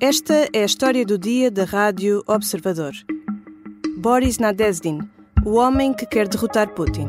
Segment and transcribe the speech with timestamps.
[0.00, 2.92] Esta é a história do dia da Rádio Observador.
[3.96, 5.00] Boris Nadezhdin,
[5.42, 7.08] o homem que quer derrotar Putin.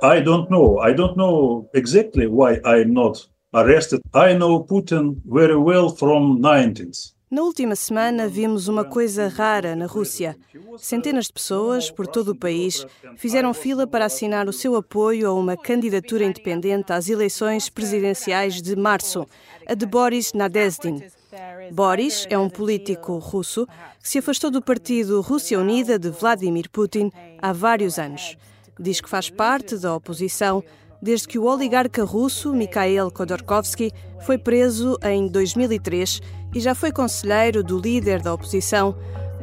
[0.00, 0.80] I don't know.
[0.80, 4.00] I don't know exactly why I'm not arrested.
[4.14, 7.15] I know Putin very well from 90s.
[7.36, 10.38] Na última semana vimos uma coisa rara na Rússia.
[10.78, 12.86] Centenas de pessoas por todo o país
[13.18, 18.74] fizeram fila para assinar o seu apoio a uma candidatura independente às eleições presidenciais de
[18.74, 19.26] março,
[19.66, 21.02] a de Boris Nadezhdin.
[21.72, 23.66] Boris é um político russo
[24.02, 28.34] que se afastou do partido Rússia Unida de Vladimir Putin há vários anos.
[28.80, 30.64] Diz que faz parte da oposição
[31.00, 36.20] desde que o oligarca russo Mikhail Khodorkovsky foi preso em 2003
[36.54, 38.96] e já foi conselheiro do líder da oposição,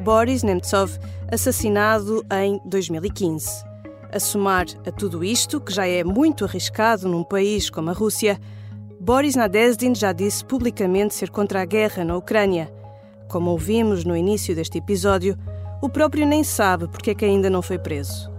[0.03, 0.98] Boris Nemtsov,
[1.31, 3.63] assassinado em 2015.
[4.12, 8.40] A somar a tudo isto, que já é muito arriscado num país como a Rússia,
[8.99, 12.71] Boris Nadezhdin já disse publicamente ser contra a guerra na Ucrânia.
[13.27, 15.37] Como ouvimos no início deste episódio,
[15.81, 18.31] o próprio nem sabe porque é que ainda não foi preso.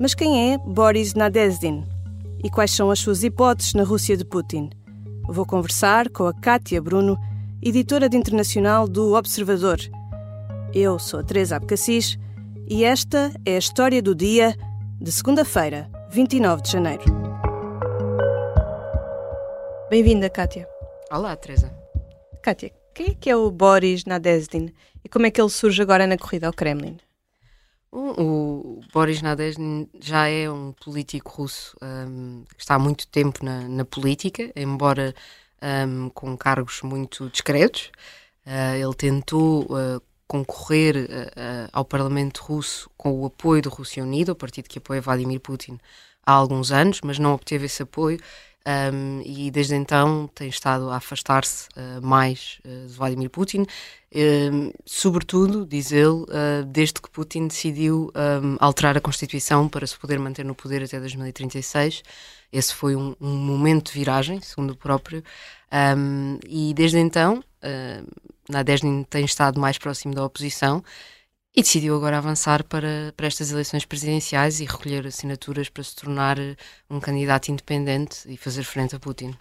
[0.00, 1.84] Mas quem é Boris Nadezhdin?
[2.42, 4.70] E quais são as suas hipóteses na Rússia de Putin?
[5.28, 7.18] Vou conversar com a Kátia Bruno,
[7.60, 9.78] editora de internacional do Observador.
[10.72, 12.16] Eu sou a Teresa Abcacis
[12.68, 14.56] e esta é a história do dia
[15.00, 17.04] de segunda-feira, 29 de janeiro.
[19.90, 20.68] Bem-vinda, Kátia.
[21.10, 21.72] Olá, Teresa.
[22.40, 24.72] Kátia, quem é que é o Boris Nadezhdin
[25.04, 26.98] e como é que ele surge agora na corrida ao Kremlin?
[27.90, 33.66] O, Boris Nadezhdin já é um político russo um, que está há muito tempo na,
[33.66, 35.14] na política, embora
[35.88, 37.90] um, com cargos muito discretos.
[38.46, 44.32] Uh, ele tentou uh, concorrer uh, ao Parlamento russo com o apoio do Rússia Unida,
[44.32, 45.78] o partido que apoia Vladimir Putin,
[46.24, 48.20] há alguns anos, mas não obteve esse apoio.
[48.68, 54.74] Um, e desde então tem estado a afastar-se uh, mais uh, de Vladimir Putin, uh,
[54.84, 56.26] sobretudo, diz ele,
[56.66, 61.00] desde que Putin decidiu um, alterar a Constituição para se poder manter no poder até
[61.00, 62.02] 2036.
[62.52, 65.24] Esse foi um, um momento de viragem, segundo o próprio,
[66.46, 70.84] e desde então uh, Nadezhdin tem estado mais próximo da oposição
[71.56, 76.38] e decidiu agora avançar para, para estas eleições presidenciais e recolher assinaturas para se tornar
[76.38, 76.56] eh,
[76.88, 79.34] um candidato independente e fazer frente a Putin.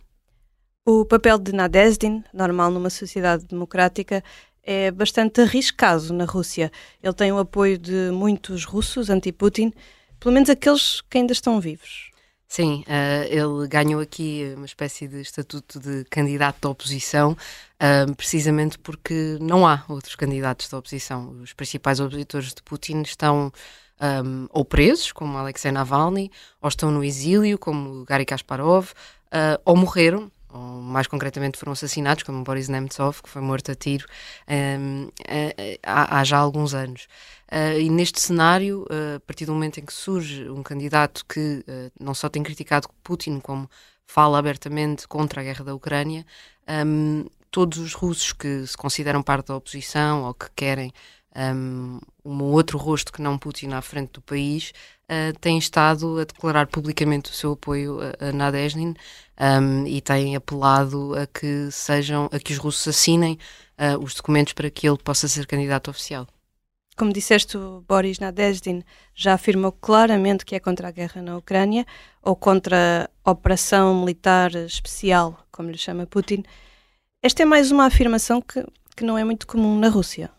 [0.85, 4.23] O papel de Nadezhdin, normal numa sociedade democrática,
[4.63, 6.71] é bastante arriscado na Rússia.
[7.03, 9.73] Ele tem o apoio de muitos russos anti-Putin,
[10.19, 12.06] pelo menos aqueles que ainda estão vivos.
[12.47, 18.79] Sim, uh, ele ganhou aqui uma espécie de estatuto de candidato da oposição, uh, precisamente
[18.79, 21.29] porque não há outros candidatos da oposição.
[21.41, 23.51] Os principais opositores de Putin estão
[24.01, 26.31] um, ou presos, como Alexei Navalny,
[26.61, 32.23] ou estão no exílio, como Gary Kasparov, uh, ou morreram, ou mais concretamente foram assassinados,
[32.23, 34.05] como Boris Nemtsov, que foi morto a tiro
[34.79, 35.09] um,
[35.83, 37.07] há, há já alguns anos.
[37.51, 41.63] Uh, e neste cenário, uh, a partir do momento em que surge um candidato que
[41.67, 43.69] uh, não só tem criticado Putin, como
[44.05, 46.25] fala abertamente contra a guerra da Ucrânia,
[46.85, 50.91] um, todos os russos que se consideram parte da oposição ou que querem
[51.35, 51.99] um,
[52.29, 54.73] um outro rosto que não Putin à frente do país,
[55.39, 58.93] têm estado a declarar publicamente o seu apoio a, a Nadezhdin
[59.39, 63.39] um, e têm apelado a que sejam, a que os russos assinem
[64.01, 66.27] os documentos para que ele possa ser candidato oficial.
[66.97, 68.83] Como disseste, o Boris Nadezhdin
[69.13, 71.85] já afirmou claramente que é contra a guerra na Ucrânia
[72.23, 76.43] ou contra a operação militar especial, como lhe chama Putin.
[77.21, 78.65] Esta é mais uma afirmação que,
[78.95, 80.31] que não é muito comum na Rússia.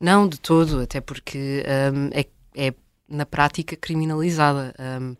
[0.00, 1.64] Não, de todo, até porque
[1.94, 2.74] um, é, é,
[3.08, 4.74] na prática criminalizada.
[4.78, 5.16] Um,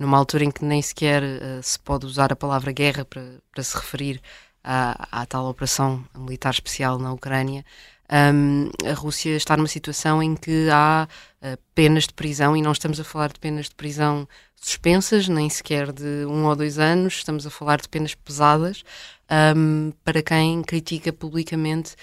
[0.00, 3.22] numa altura em que nem sequer uh, se pode usar a palavra guerra para,
[3.52, 4.18] para se referir
[4.64, 7.62] à, à tal operação militar especial na Ucrânia,
[8.34, 11.06] um, a Rússia está numa situação em que há
[11.42, 14.26] uh, penas de prisão, e não estamos a falar de penas de prisão
[14.56, 18.82] suspensas, nem sequer de um ou dois anos, estamos a falar de penas pesadas
[19.56, 21.94] um, para quem critica publicamente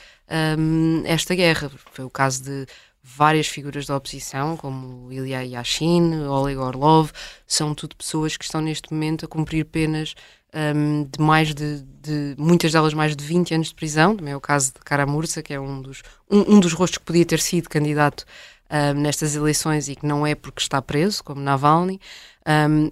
[0.59, 1.71] um, esta guerra.
[1.91, 2.65] Foi o caso de
[3.03, 7.11] várias figuras da oposição, como Ilya Yashin, Oleg Orlov,
[7.45, 10.13] são tudo pessoas que estão neste momento a cumprir penas
[10.53, 14.37] um, de mais de, de, muitas delas mais de 20 anos de prisão, também é
[14.37, 17.39] o caso de Karamursa, que é um dos, um, um dos rostos que podia ter
[17.39, 18.25] sido candidato
[18.69, 21.99] um, nestas eleições e que não é porque está preso, como Navalny,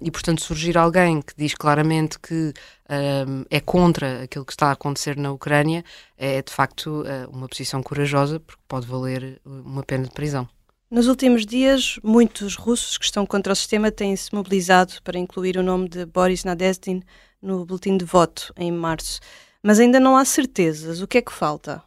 [0.02, 2.52] e portanto surgir alguém que diz claramente que
[2.88, 5.84] um, é contra aquilo que está a acontecer na Ucrânia
[6.16, 10.48] é de facto uh, uma posição corajosa, porque pode valer uma pena de prisão.
[10.88, 15.62] Nos últimos dias, muitos russos que estão contra o sistema têm-se mobilizado para incluir o
[15.62, 17.02] nome de Boris Nadezhdin
[17.42, 19.20] no boletim de voto em março.
[19.62, 21.00] Mas ainda não há certezas.
[21.00, 21.82] O que é que falta?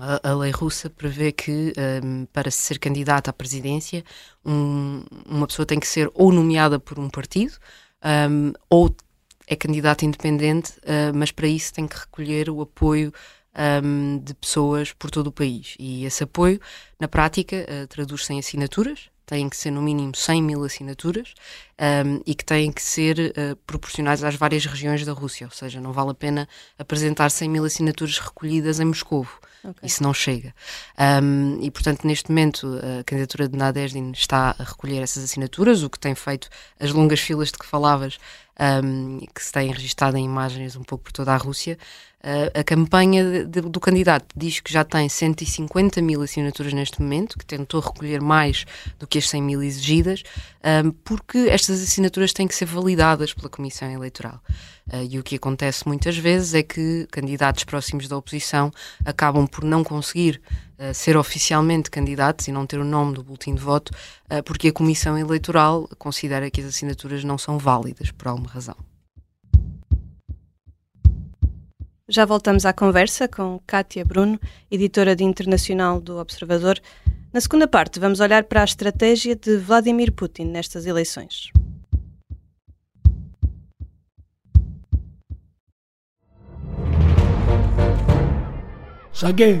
[0.00, 4.02] A, a lei russa prevê que, um, para ser candidata à presidência,
[4.42, 7.52] um, uma pessoa tem que ser ou nomeada por um partido
[8.30, 8.94] um, ou
[9.46, 13.12] é candidata independente, uh, mas para isso tem que recolher o apoio
[13.82, 15.74] um, de pessoas por todo o país.
[15.78, 16.60] E esse apoio,
[17.00, 21.34] na prática, uh, traduz-se em assinaturas, têm que ser no mínimo 100 mil assinaturas
[22.06, 25.80] um, e que têm que ser uh, proporcionais às várias regiões da Rússia, ou seja,
[25.80, 26.48] não vale a pena
[26.78, 29.26] apresentar 100 mil assinaturas recolhidas em Moscou.
[29.64, 29.88] Okay.
[29.88, 30.54] Isso não chega.
[31.20, 35.90] Um, e, portanto, neste momento, a candidatura de Nadezhdin está a recolher essas assinaturas, o
[35.90, 36.48] que tem feito
[36.78, 38.16] as longas filas de que falavas,
[38.58, 41.78] um, que se têm registado em imagens um pouco por toda a Rússia,
[42.54, 47.46] a campanha de, do candidato diz que já tem 150 mil assinaturas neste momento, que
[47.46, 48.66] tentou recolher mais
[48.98, 50.24] do que as 100 mil exigidas,
[51.04, 54.40] porque estas assinaturas têm que ser validadas pela Comissão Eleitoral.
[54.92, 58.70] Uh, e o que acontece muitas vezes é que candidatos próximos da oposição
[59.04, 60.40] acabam por não conseguir
[60.78, 63.90] uh, ser oficialmente candidatos e não ter o nome do boletim de voto,
[64.30, 68.76] uh, porque a Comissão Eleitoral considera que as assinaturas não são válidas por alguma razão.
[72.08, 74.38] Já voltamos à conversa com Kátia Bruno,
[74.70, 76.80] editora de internacional do Observador.
[77.32, 81.50] Na segunda parte, vamos olhar para a estratégia de Vladimir Putin nestas eleições.
[89.12, 89.60] Saguei.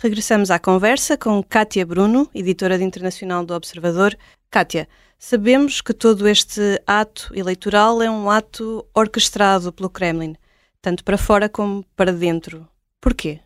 [0.00, 4.16] Regressamos à conversa com Kátia Bruno, editora de internacional do Observador.
[4.50, 4.88] Kátia,
[5.26, 10.36] Sabemos que todo este ato eleitoral é um ato orquestrado pelo Kremlin,
[10.82, 12.68] tanto para fora como para dentro.
[13.00, 13.40] Porquê?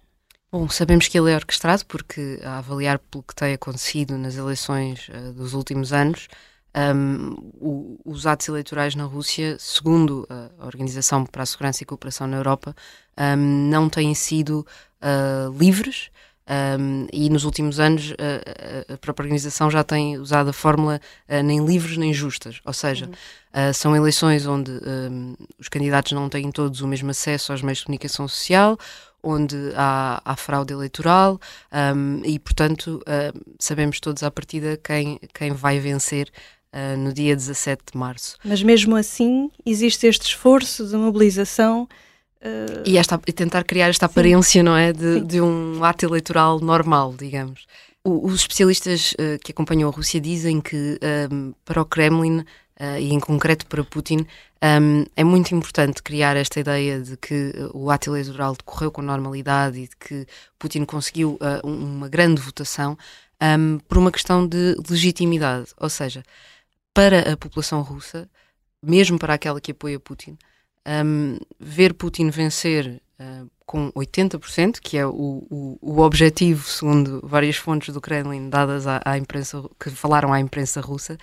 [0.51, 5.09] Bom, sabemos que ele é orquestrado porque, a avaliar pelo que tem acontecido nas eleições
[5.09, 6.27] uh, dos últimos anos,
[6.75, 10.27] um, o, os atos eleitorais na Rússia, segundo
[10.59, 12.75] a Organização para a Segurança e Cooperação na Europa,
[13.17, 14.67] um, não têm sido
[15.01, 16.11] uh, livres
[16.49, 20.99] um, e nos últimos anos a, a, própria organização já tem usado a fórmula
[21.29, 23.71] uh, nem livres nem justas, ou seja, uhum.
[23.71, 27.79] uh, são eleições onde um, os candidatos não têm todos o mesmo acesso aos meios
[27.79, 28.79] de comunicação social,
[29.23, 31.39] onde há, há fraude eleitoral
[31.95, 36.31] um, e, portanto, uh, sabemos todos à partida quem, quem vai vencer
[36.99, 38.37] no dia 17 de março.
[38.45, 41.89] Mas mesmo assim existe este esforço de mobilização
[42.43, 42.83] Uh...
[42.87, 44.65] E, esta, e tentar criar esta aparência, Sim.
[44.65, 44.93] não é?
[44.93, 47.67] De, de, um ato eleitoral normal, digamos.
[48.05, 50.99] O, os especialistas uh, que acompanham a Rússia dizem que
[51.31, 54.27] um, para o Kremlin, uh, e em concreto para Putin,
[54.63, 59.79] um, é muito importante criar esta ideia de que o ato eleitoral decorreu com normalidade
[59.79, 60.27] e de que
[60.59, 62.97] Putin conseguiu uma grande votação
[63.41, 65.69] um, por uma questão de legitimidade.
[65.77, 66.23] Ou seja,
[66.93, 68.29] para a população russa,
[68.83, 70.37] mesmo para aquela que apoia Putin,
[71.05, 77.57] um, ver Putin vencer uh, com 80%, que é o, o, o, objetivo, segundo várias
[77.57, 81.19] fontes do Kremlin dadas à, à imprensa, que falaram à imprensa russa,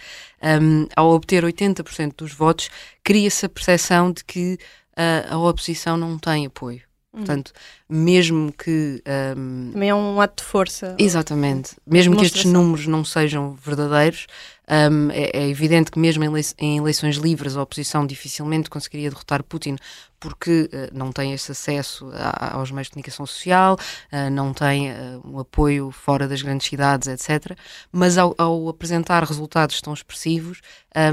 [0.62, 2.70] um, ao obter 80% dos votos,
[3.04, 4.60] cria-se a percepção de que
[4.92, 6.82] uh, a oposição não tem apoio.
[7.12, 7.24] Uhum.
[7.24, 7.54] Portanto,
[7.90, 9.02] mesmo que.
[9.38, 10.96] Um, Também é um ato de força.
[11.00, 11.76] Exatamente.
[11.88, 14.28] Mesmo que estes números não sejam verdadeiros,
[14.70, 16.24] um, é, é, evidente que, mesmo
[16.58, 19.76] em, eleições livres, a oposição dificilmente conseguiria derrotar Putin
[20.20, 23.78] porque uh, não tem esse acesso a, aos meios de comunicação social,
[24.12, 27.56] uh, não tem uh, um apoio fora das grandes cidades, etc.
[27.92, 30.62] Mas ao, ao apresentar resultados tão expressivos,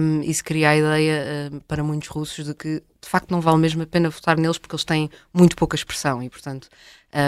[0.00, 3.82] um, isso cria a ideia para muitos russos de que de facto não vale mesmo
[3.82, 6.68] a pena votar neles porque eles têm muito pouca expressão e, portanto,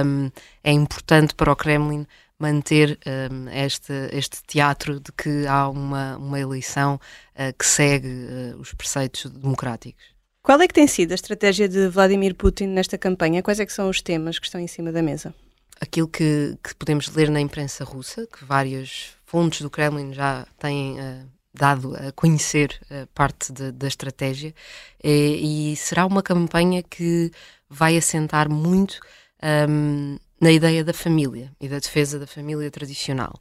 [0.06, 0.30] um,
[0.62, 2.06] é importante para o Kremlin
[2.44, 8.60] manter um, este, este teatro de que há uma, uma eleição uh, que segue uh,
[8.60, 10.04] os preceitos democráticos.
[10.42, 13.42] Qual é que tem sido a estratégia de Vladimir Putin nesta campanha?
[13.42, 15.34] Quais é que são os temas que estão em cima da mesa?
[15.80, 21.00] Aquilo que, que podemos ler na imprensa russa, que várias fontes do Kremlin já têm
[21.00, 22.78] uh, dado a conhecer
[23.14, 24.52] parte de, da estratégia,
[25.02, 27.30] é, e será uma campanha que
[27.70, 29.00] vai assentar muito
[29.68, 33.32] um, na ideia da família e da defesa da família tradicional.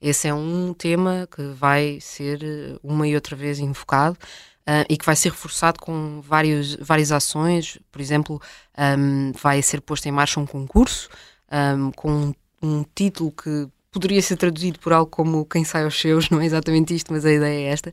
[0.00, 4.16] Esse é um tema que vai ser eh, uma e outra vez invocado.
[4.64, 7.80] uh, e que vai ser reforçado com vários, várias ações.
[7.90, 8.40] Por exemplo,
[8.78, 11.08] um, vai ser posto em marcha um concurso
[11.50, 16.28] um, com um título que poderia ser traduzido por algo como quem sai aos seus,
[16.30, 17.92] não é exatamente isto, mas a ideia é esta,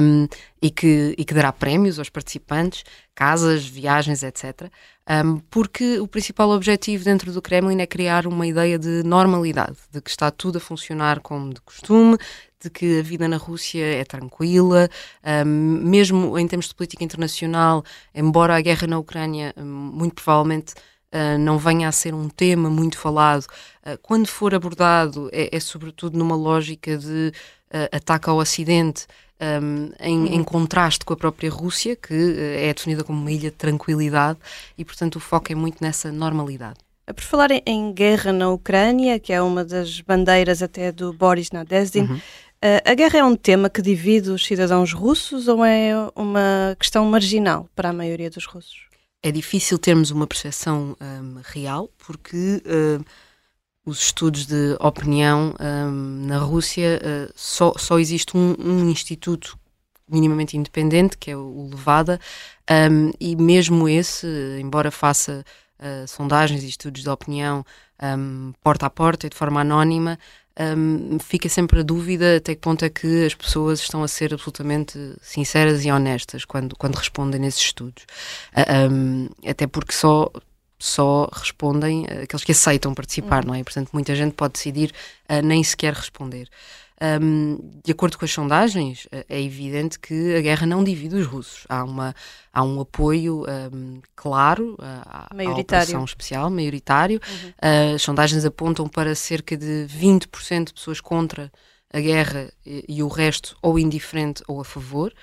[0.00, 0.26] um,
[0.60, 2.82] e, que, e que dará prémios aos participantes,
[3.14, 4.70] casas, viagens, etc.
[5.08, 10.00] Um, porque o principal objetivo dentro do Kremlin é criar uma ideia de normalidade, de
[10.00, 12.16] que está tudo a funcionar como de costume,
[12.60, 14.88] de que a vida na Rússia é tranquila,
[15.44, 20.74] um, mesmo em termos de política internacional, embora a guerra na Ucrânia muito provavelmente
[21.12, 25.60] uh, não venha a ser um tema muito falado, uh, quando for abordado é, é,
[25.60, 27.32] sobretudo numa lógica de
[27.72, 29.06] uh, ataque ao Ocidente,
[29.40, 30.26] um, em, uhum.
[30.26, 34.38] em, contraste com a própria Rússia, que é definida como uma ilha de tranquilidade,
[34.76, 36.78] e portanto o foco é muito nessa normalidade.
[37.06, 41.52] Por falar em, em guerra na Ucrânia, que é uma das bandeiras até do Boris
[41.52, 42.20] Nadezhdin, uhum.
[42.84, 47.68] a guerra é um tema que divide os cidadãos russos ou é uma questão marginal
[47.76, 48.87] para a maioria dos russos?
[49.22, 53.04] É difícil termos uma percepção um, real, porque uh,
[53.84, 59.58] os estudos de opinião um, na Rússia uh, só, só existe um, um, instituto
[60.08, 62.18] minimamente independente, que é o Levada,
[62.90, 64.26] hum, e mesmo esse,
[64.58, 65.44] embora faça
[65.78, 67.62] uh, sondagens e estudos de opinião
[68.02, 70.18] hum, porta a porta e de forma anónima,
[70.58, 74.34] um, fica sempre a dúvida até que ponto é que as pessoas estão a ser
[74.34, 78.04] absolutamente sinceras e honestas quando, quando respondem nesses estudos.
[78.56, 80.30] Uh, um, até porque só
[80.80, 83.48] só respondem aqueles que aceitam participar, uhum.
[83.48, 83.64] não é?
[83.64, 84.92] Portanto, muita gente pode decidir
[85.28, 86.48] uh, nem sequer responder.
[87.00, 91.26] Um, de acordo com as sondagens, eh, é evidente que a guerra não divide os
[91.26, 91.64] russos.
[91.68, 92.12] Há, uma,
[92.52, 97.20] há um apoio um, claro à, à, operação especial, maioritário.
[97.30, 97.48] Uhum.
[97.50, 101.52] Uh, as sondagens apontam para cerca de 20% de pessoas contra
[101.92, 105.14] a guerra e, e, o resto ou indiferente ou a favor.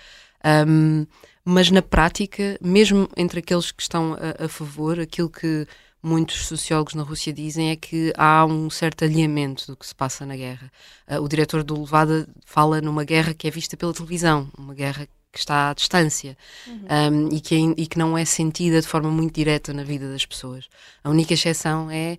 [0.68, 1.06] Um,
[1.44, 5.68] mas na prática, mesmo entre aqueles que estão a, a favor, aquilo que
[6.06, 10.26] muitos sociólogos na Rússia dizem é que há um certo alinhamento do que se passa
[10.26, 10.72] na guerra.
[11.08, 15.08] Uh, o diretor do Levada fala numa guerra que é vista pela televisão, uma guerra
[15.32, 17.28] que está à distância uhum.
[17.30, 20.10] um, e, que é, e, que não é sentida de forma muito direta na vida
[20.10, 20.70] das pessoas.
[21.04, 22.18] A única exceção é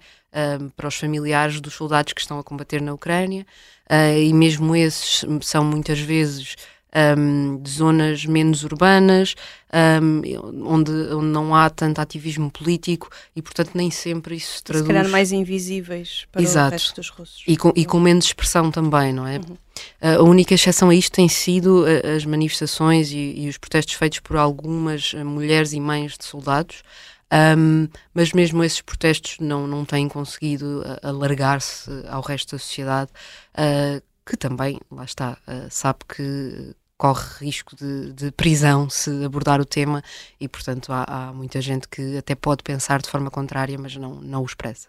[0.61, 3.47] um, para os familiares dos soldados que estão a combater na Ucrânia,
[3.91, 6.57] uh, e mesmo esses são muitas vezes
[7.19, 9.35] um, de zonas menos urbanas,
[10.03, 10.23] um,
[10.67, 14.87] onde, onde, não há tanto ativismo político e, portanto, nem sempre isso se traduz.
[14.87, 16.69] Se calhar mais invisíveis para Exato.
[16.69, 17.43] o resto dos russos.
[17.47, 19.37] E com, e com menos expressão também, não é?
[19.37, 19.57] Uhum.
[20.01, 21.85] A única exceção a isto tem sido
[22.17, 26.83] as manifestações e, e os protestos feitos por algumas mulheres e mães de soldados.
[27.59, 33.11] Um, mas mesmo esses protestos não, não têm conseguido alargar-se ao resto da sociedade,
[33.59, 39.61] uh, que também, lá está, uh, sabe que corre risco de, de, prisão se abordar
[39.61, 40.03] o tema
[40.41, 44.15] e, portanto, há, há, muita gente que até pode pensar de forma contrária, mas não,
[44.17, 44.89] não o expressa.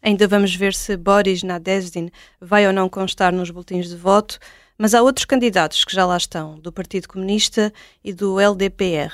[0.00, 2.10] Ainda vamos ver se Boris Nadezhdin
[2.40, 4.38] vai ou não constar nos boletins de voto,
[4.78, 7.72] mas há outros candidatos que já lá estão, do Partido Comunista
[8.04, 9.12] e do LDPR.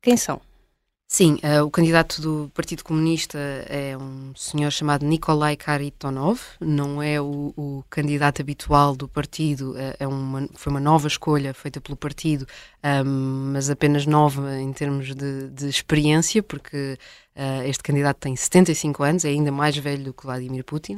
[0.00, 0.40] Quem são?
[1.10, 7.18] Sim, uh, o candidato do Partido Comunista é um senhor chamado Nikolai Karitonov, não é
[7.18, 11.96] o, o candidato habitual do partido, é, é uma, foi uma nova escolha feita pelo
[11.96, 12.46] partido,
[12.84, 16.98] um, mas apenas nova em termos de, de experiência, porque
[17.34, 20.96] uh, este candidato tem 75 anos, é ainda mais velho do que Vladimir Putin.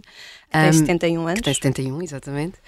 [0.49, 1.35] Um, tem 71 anos.
[1.35, 2.59] Que tem 71, exatamente.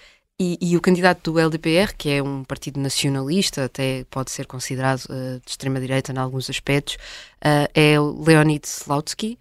[0.41, 5.05] E, e, o candidato do LDPR, que é um partido nacionalista, até pode ser considerado
[5.05, 9.39] uh, de extrema-direita em alguns aspectos, uh, é o Leonid Slutsky,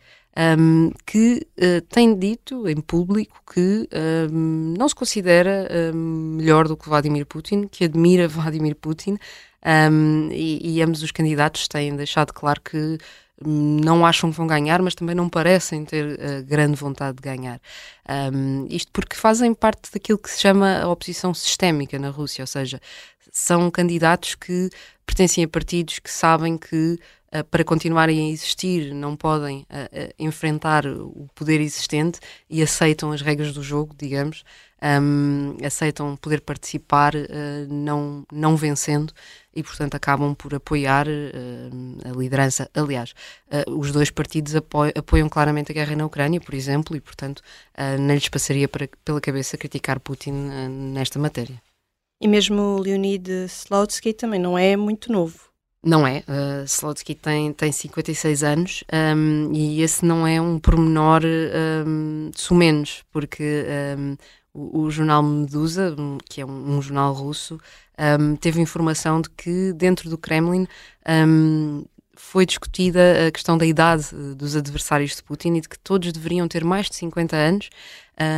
[0.59, 3.89] um, que uh, tem dito em público que
[4.31, 9.17] um, não se considera um, melhor do que Vladimir Putin, que admira Vladimir Putin,
[10.31, 12.97] e, e ambos os candidatos têm deixado claro que
[13.45, 17.59] não acham que vão ganhar, mas também não parecem ter uh, grande vontade de ganhar.
[18.33, 22.47] Um, isto porque fazem parte daquilo que se chama a oposição sistémica na Rússia, ou
[22.47, 22.79] seja,
[23.31, 24.69] são candidatos que
[25.05, 26.99] pertencem a partidos que sabem que
[27.33, 32.19] uh, para continuarem a existir não podem uh, enfrentar o poder existente
[32.49, 34.43] e aceitam as regras do jogo, digamos,
[34.81, 37.13] um, aceitam poder participar
[37.69, 39.13] não, não vencendo
[39.53, 42.69] e, portanto, acabam por apoiar uh, a liderança.
[42.73, 43.13] Aliás,
[43.47, 47.39] uh, os dois partidos apoiam, apoiam, claramente a guerra na Ucrânia, por exemplo, e, portanto,
[47.77, 50.31] uh, não lhes passaria para, pela cabeça criticar Putin
[50.93, 51.61] nesta matéria.
[52.19, 55.51] E mesmo Leonid Slotsky também não é muito novo.
[55.83, 56.23] Não é.
[56.27, 63.03] Uh, Slotsky tem, tem 56 anos um, e esse não é um pormenor um, sumenos,
[63.11, 63.65] porque
[63.97, 64.15] um,
[64.53, 65.95] o, o, jornal Medusa,
[66.29, 67.59] que é um, um jornal russo,
[68.19, 70.67] um, teve informação de que dentro do Kremlin
[71.27, 71.83] um,
[72.15, 76.11] foi discutida a questão da idade eh, dos adversários de Putin e de que todos
[76.13, 77.69] deveriam ter mais de 50 anos,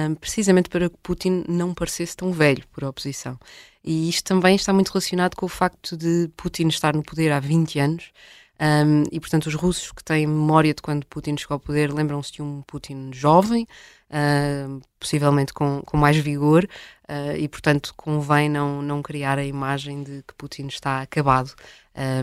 [0.10, 3.38] um, precisamente para que Putin não parecesse tão velho por oposição.
[3.84, 7.40] E isto também está muito relacionado com o facto de Putin estar no poder há
[7.40, 8.12] 20 anos.
[8.60, 12.32] Um, e, portanto, os russos que têm memória de quando Putin chegou ao poder lembram-se
[12.32, 13.68] de um Putin jovem,
[14.10, 16.68] uh, possivelmente com, com mais vigor,
[17.10, 21.54] uh, e, portanto, convém não, não criar a imagem de que Putin está acabado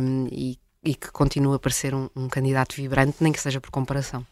[0.01, 3.71] um, e, e, que continua a parecer um, um candidato vibrante, nem que seja por
[3.71, 4.25] comparação.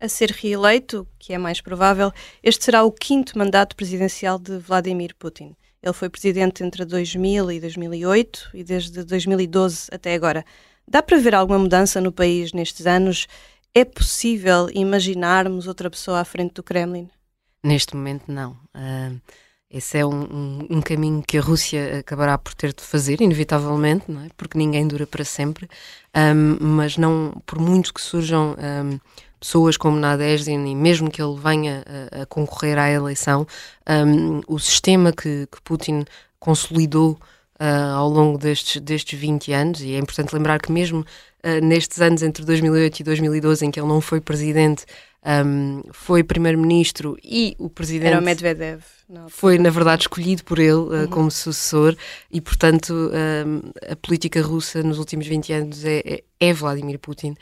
[0.00, 5.14] A ser reeleito, que é mais provável, este será o quinto mandato presidencial de Vladimir
[5.16, 5.54] Putin.
[5.82, 10.44] Ele foi presidente entre 2000 e 2008 e desde 2012 até agora.
[10.86, 13.26] Dá para ver alguma mudança no país nestes anos?
[13.74, 17.08] É possível imaginarmos outra pessoa à frente do Kremlin?
[17.62, 18.52] Neste momento, não.
[18.74, 19.20] Uh,
[19.70, 24.04] esse é um, um, um, caminho que a Rússia acabará por ter de fazer, inevitavelmente,
[24.08, 24.28] é?
[24.36, 25.68] porque ninguém dura para sempre.
[26.14, 28.54] Um, mas não, por muito que surjam
[29.40, 33.46] pessoas como Nadezhdin e mesmo que ele venha a, a concorrer à eleição,
[34.46, 36.04] o sistema que, que Putin
[36.38, 37.18] consolidou
[37.60, 42.00] uh, ao longo destes, destes 20 anos, e é importante lembrar que mesmo uh, nestes
[42.00, 44.84] anos entre 2008 e 2012, em que ele não foi presidente,
[45.24, 48.08] um, foi primeiro-ministro e o presidente.
[48.08, 48.82] Era o Medvedev.
[49.28, 51.06] Foi, na verdade, escolhido por ele uh, uhum.
[51.08, 51.96] como sucessor,
[52.30, 57.34] e, portanto, um, a política russa nos últimos 20 anos é, é, é Vladimir Putin.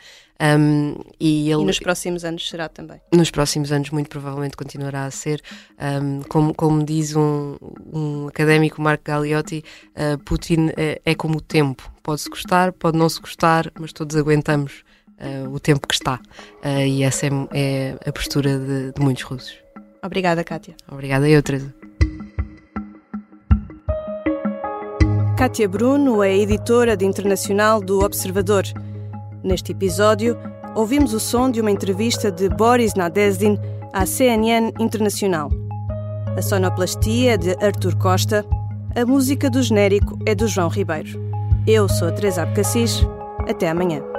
[0.42, 3.00] Um, e, ele, e, nos próximos anos será também.
[3.12, 5.40] Nos próximos anos, muito provavelmente, continuará a ser.
[5.80, 7.56] Um, como, como diz um,
[7.92, 11.88] um académico, Marco Galliotti, uh, Putin é, é, como o tempo.
[12.02, 14.82] Pode-se gostar, pode não se gostar, mas todos aguentamos
[15.20, 16.20] uh, o tempo que está.
[16.64, 19.54] Uh, e essa é, é, a postura de, de muitos russos.
[20.02, 20.74] Obrigada, Kátia.
[20.90, 21.72] Obrigada eu, Teresa.
[25.38, 28.64] Kátia Bruno é editora de internacional do Observador.
[29.44, 30.38] Neste episódio,
[30.76, 33.58] ouvimos o som de uma entrevista de Boris Nadezhdin
[33.92, 35.50] à CNN Internacional.
[36.36, 38.44] A sonoplastia é de Artur Costa,
[38.94, 41.20] a música do genérico é do João Ribeiro.
[41.66, 43.06] Eu sou a Teresa Abcacis.
[43.48, 44.11] Até amanhã.